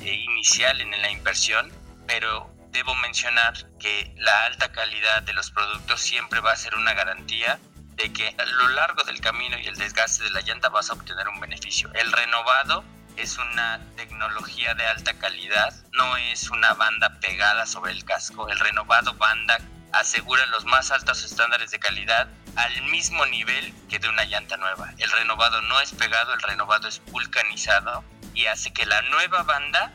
eh, 0.01 0.13
inicial 0.29 0.79
en 0.81 0.91
la 1.01 1.09
inversión, 1.09 1.71
pero 2.05 2.58
debo 2.71 2.95
mencionar 2.95 3.53
que 3.79 4.13
la 4.17 4.45
alta 4.45 4.71
calidad 4.71 5.23
de 5.23 5.33
los 5.33 5.51
productos 5.51 6.01
siempre 6.01 6.39
va 6.39 6.51
a 6.51 6.55
ser 6.55 6.75
una 6.75 6.93
garantía 6.93 7.59
de 7.95 8.13
que 8.13 8.35
a 8.37 8.45
lo 8.45 8.69
largo 8.69 9.03
del 9.03 9.19
camino 9.19 9.57
y 9.59 9.67
el 9.67 9.75
desgaste 9.75 10.23
de 10.23 10.31
la 10.31 10.41
llanta 10.41 10.69
vas 10.69 10.89
a 10.89 10.93
obtener 10.93 11.27
un 11.27 11.39
beneficio. 11.39 11.91
El 11.93 12.11
renovado 12.11 12.83
es 13.17 13.37
una 13.37 13.81
tecnología 13.97 14.73
de 14.75 14.85
alta 14.85 15.13
calidad, 15.15 15.73
no 15.91 16.15
es 16.15 16.49
una 16.49 16.73
banda 16.73 17.19
pegada 17.19 17.65
sobre 17.65 17.91
el 17.91 18.05
casco. 18.05 18.47
El 18.47 18.59
renovado 18.59 19.13
banda 19.15 19.57
asegura 19.91 20.45
los 20.47 20.65
más 20.65 20.91
altos 20.91 21.23
estándares 21.25 21.71
de 21.71 21.79
calidad 21.79 22.29
al 22.55 22.81
mismo 22.83 23.25
nivel 23.25 23.73
que 23.89 23.99
de 23.99 24.07
una 24.07 24.23
llanta 24.25 24.55
nueva. 24.57 24.93
El 24.97 25.11
renovado 25.11 25.61
no 25.63 25.81
es 25.81 25.91
pegado, 25.93 26.33
el 26.33 26.41
renovado 26.41 26.87
es 26.87 27.01
vulcanizado 27.11 28.03
y 28.33 28.45
hace 28.45 28.71
que 28.71 28.85
la 28.85 29.01
nueva 29.03 29.43
banda 29.43 29.91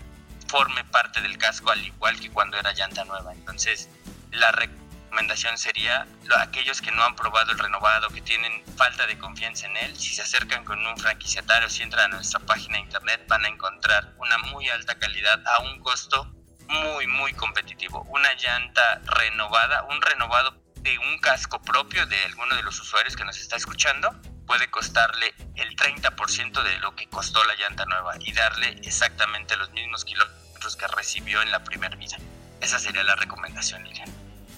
forme 0.54 0.84
parte 0.84 1.20
del 1.20 1.37
casco 1.37 1.73
al 1.73 1.84
igual 1.84 2.20
que 2.20 2.30
cuando 2.30 2.56
era 2.56 2.73
llanta 2.73 3.04
nueva. 3.04 3.32
Entonces, 3.32 3.88
la 4.30 4.52
recomendación 4.52 5.58
sería 5.58 6.06
aquellos 6.38 6.80
que 6.80 6.92
no 6.92 7.02
han 7.02 7.16
probado 7.16 7.50
el 7.50 7.58
renovado, 7.58 8.08
que 8.11 8.20
tienen 8.20 8.62
falta 8.76 9.04
de 9.08 9.18
confianza 9.18 9.66
en 9.66 9.76
él, 9.78 9.96
si 9.99 10.14
se 10.14 10.23
acercan 10.23 10.64
con 10.64 10.78
un 10.87 10.96
franquiciatario, 10.96 11.68
si 11.68 11.82
entran 11.82 12.12
a 12.12 12.14
nuestra 12.14 12.38
página 12.38 12.76
de 12.76 12.84
internet, 12.84 13.25
van 13.26 13.44
a 13.44 13.49
encontrar 13.49 14.14
una 14.18 14.38
muy 14.52 14.68
alta 14.68 14.96
calidad 14.96 15.44
a 15.44 15.58
un 15.58 15.80
costo 15.80 16.32
muy, 16.68 17.08
muy 17.08 17.32
competitivo. 17.32 18.02
Una 18.08 18.32
llanta 18.34 19.02
renovada, 19.06 19.82
un 19.90 20.00
renovado 20.00 20.62
de 20.82 20.96
un 20.99 21.18
casco 21.18 21.61
propio 21.62 22.06
de 22.06 22.25
alguno 22.26 22.54
de 22.54 22.62
los 22.62 22.78
usuarios 22.78 23.16
que 23.16 23.25
nos 23.25 23.38
está 23.40 23.56
escuchando, 23.56 24.14
puede 24.46 24.70
costarle 24.70 25.34
el 25.56 25.75
30% 25.75 26.62
de 26.62 26.78
lo 26.78 26.94
que 26.94 27.08
costó 27.08 27.42
la 27.42 27.56
llanta 27.56 27.87
nueva 27.87 28.14
y 28.20 28.32
darle 28.32 28.68
exactamente 28.84 29.56
los 29.56 29.73
mismos 29.73 30.04
kilómetros 30.04 30.44
que 30.76 30.87
recibió 30.88 31.42
en 31.42 31.50
la 31.50 31.62
primera 31.62 31.94
vida. 31.97 32.16
Esa 32.61 32.78
sería 32.78 33.02
la 33.04 33.14
recomendación, 33.16 33.85
Lilian. 33.85 34.09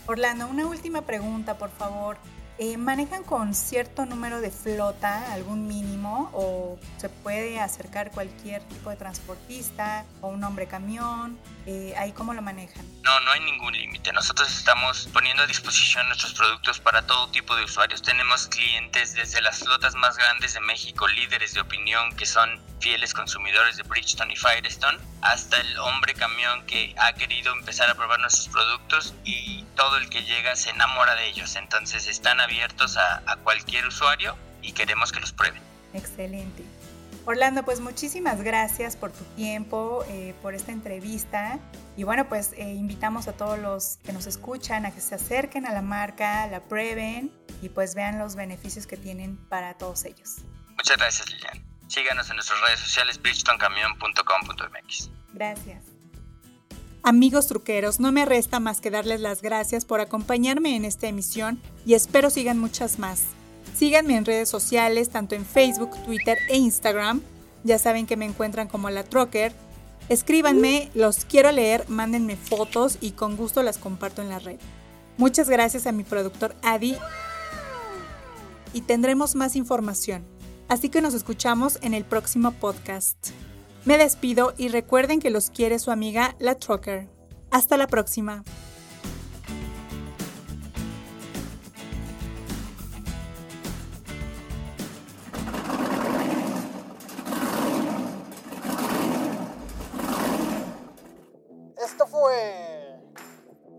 Orlando, 0.07 0.47
una 0.47 0.67
última 0.67 1.03
pregunta, 1.03 1.59
por 1.59 1.71
favor. 1.71 2.17
eh, 2.59 2.79
¿manejan 2.79 3.23
con 3.23 3.55
cierto 3.55 4.07
número 4.07 4.41
de 4.41 4.51
flota, 4.51 5.31
algún 5.35 5.67
mínimo, 5.69 6.31
o 6.33 6.79
se 6.97 7.11
puede 7.11 7.61
acercar 7.61 8.11
cualquier 8.13 8.63
tipo 8.63 8.89
de 8.89 8.97
transportista 8.97 10.07
o 10.23 10.29
un 10.29 10.43
hombre 10.43 10.67
camión? 10.67 11.39
Eh, 11.67 11.93
¿Ahí 11.99 12.13
cómo 12.13 12.33
lo 12.33 12.41
manejan? 12.41 12.87
No, 13.03 13.21
no 13.21 13.33
hay 13.33 13.41
ningún 13.41 13.75
límite. 13.75 14.11
Nosotros 14.13 14.51
estamos 14.57 15.09
poniendo 15.13 15.43
a 15.43 15.47
disposición 15.47 16.07
nuestros 16.07 16.33
productos 16.33 16.81
para 16.81 17.03
todo 17.07 17.29
tipo 17.29 17.55
de 17.57 17.65
usuarios. 17.65 18.01
Tenemos 18.01 18.47
clientes 18.47 19.13
desde 19.15 19.43
las 19.43 19.59
flotas 19.59 19.95
más 19.95 20.17
grandes 20.17 20.55
de 20.55 20.61
México, 20.61 21.07
líderes 21.09 21.53
de 21.53 21.61
opinión 21.61 22.15
que 22.17 22.25
son 22.25 22.49
fieles 22.81 23.15
consumidores 23.15 23.77
de 23.77 23.83
Bridgestone 23.83 24.33
y 24.33 24.37
Firestone, 24.37 24.99
hasta 25.23 25.61
el 25.61 25.79
hombre 25.79 26.15
camión 26.15 26.65
que 26.67 26.95
ha 26.99 27.13
querido 27.15 27.53
empezar 27.53 27.91
a 27.91 27.95
probar 27.95 28.21
nuestros 28.21 28.49
productos 28.49 29.15
y 29.25 29.65
todo 29.75 29.97
el 29.97 30.09
que 30.09 30.23
llega 30.23 30.57
se 30.57 30.71
enamora 30.71 31.15
de 31.15 31.29
ellos. 31.29 31.57
Entonces 31.57 32.07
están 32.07 32.41
abiertos 32.41 32.97
a, 32.97 33.37
cualquier 33.43 33.87
usuario 33.87 34.37
y 34.63 34.73
queremos 34.73 35.13
que 35.13 35.21
los 35.21 35.33
prueben. 35.33 35.63
Excelente. 35.95 36.65
Orlando, 37.25 37.65
pues 37.65 37.81
muchísimas 37.81 38.41
gracias 38.43 38.97
por 38.97 39.11
tu 39.11 39.25
tiempo, 39.35 40.05
eh, 40.09 40.35
por 40.43 40.55
esta 40.55 40.73
entrevista. 40.73 41.59
Y 41.97 42.05
bueno, 42.05 42.29
pues 42.29 42.53
eh, 42.53 42.75
invitamos 42.75 43.27
a 43.27 43.33
todos 43.33 43.59
los 43.59 43.99
que 44.05 44.13
nos 44.13 44.27
escuchan 44.27 44.87
a 44.87 44.93
que 44.93 45.01
se 45.01 45.17
acerquen 45.17 45.67
a 45.67 45.73
la 45.73 45.83
marca, 45.83 46.47
la 46.47 46.61
prueben 46.61 47.33
y 47.63 47.69
pues 47.69 47.95
vean 47.95 48.19
los 48.19 48.37
beneficios 48.37 48.87
que 48.87 48.97
tienen 48.97 49.37
para 49.49 49.75
todos 49.75 50.05
ellos. 50.05 50.37
Muchas 50.77 50.97
gracias, 50.99 51.29
Lilian. 51.31 51.76
Síganos 51.89 52.29
en 52.31 52.37
nuestras 52.37 52.61
redes 52.61 52.81
sociales 52.81 53.21
bridgetoncamion.com.mx. 53.21 55.11
Gracias. 55.33 55.85
Amigos 57.03 57.47
truqueros, 57.47 58.01
no 58.01 58.11
me 58.11 58.25
resta 58.25 58.59
más 58.59 58.81
que 58.81 58.91
darles 58.91 59.21
las 59.21 59.41
gracias 59.41 59.85
por 59.85 60.01
acompañarme 60.01 60.75
en 60.75 60.85
esta 60.85 61.07
emisión 61.07 61.61
y 61.85 61.95
espero 61.95 62.31
sigan 62.31 62.59
muchas 62.59 62.99
más. 62.99 63.23
Síganme 63.77 64.17
en 64.17 64.25
redes 64.25 64.49
sociales, 64.49 65.11
tanto 65.11 65.37
en 65.37 65.47
Facebook, 65.47 65.91
Twitter 66.05 66.37
e 66.49 66.57
Instagram. 66.57 67.23
Ya 67.63 67.79
saben 67.79 68.07
que 68.07 68.17
me 68.17 68.25
encuentran 68.25 68.67
como 68.67 68.91
la 68.91 69.05
Trocker. 69.05 69.53
Escríbanme, 70.09 70.91
los 70.95 71.25
quiero 71.25 71.53
leer, 71.53 71.89
mándenme 71.89 72.37
fotos 72.37 72.99
y 73.01 73.13
con 73.13 73.37
gusto 73.37 73.63
las 73.63 73.79
comparto 73.79 74.23
en 74.23 74.29
la 74.29 74.41
red. 74.41 74.59
Muchas 75.17 75.49
gracias 75.49 75.87
a 75.87 75.93
mi 75.93 76.03
productor 76.03 76.57
Adi 76.63 76.97
y 78.73 78.81
tendremos 78.81 79.37
más 79.37 79.55
información. 79.55 80.36
Así 80.69 80.89
que 80.89 81.01
nos 81.01 81.15
escuchamos 81.15 81.79
en 81.83 81.95
el 81.95 82.05
próximo 82.05 82.53
podcast. 82.53 83.29
Me 83.85 83.99
despido 83.99 84.53
y 84.57 84.69
recuerden 84.69 85.21
que 85.21 85.31
los 85.31 85.51
quiere 85.51 85.79
su 85.79 85.91
amiga 85.91 86.35
La 86.39 86.57
Trucker. 86.57 87.09
Hasta 87.51 87.77
la 87.77 87.87
próxima. 87.87 88.43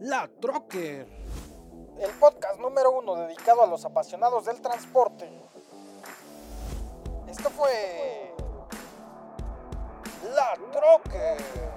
La 0.08 0.29
Trocker, 0.39 1.06
el 2.00 2.12
podcast 2.20 2.60
número 2.62 2.91
uno 2.91 3.15
dedicado 3.15 3.62
a 3.62 3.67
los 3.67 3.84
apasionados 3.84 4.46
del 4.46 4.62
transporte. 4.62 5.29
Esto 7.38 7.51
fue 7.51 8.34
La 10.34 10.58
Trocker. 10.72 11.76